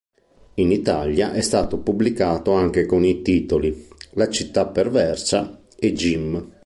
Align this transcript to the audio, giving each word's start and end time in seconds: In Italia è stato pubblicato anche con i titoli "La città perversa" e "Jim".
In 0.55 0.71
Italia 0.71 1.31
è 1.31 1.41
stato 1.41 1.77
pubblicato 1.77 2.53
anche 2.53 2.87
con 2.87 3.03
i 3.05 3.21
titoli 3.21 3.85
"La 4.13 4.29
città 4.31 4.65
perversa" 4.65 5.61
e 5.77 5.93
"Jim". 5.93 6.53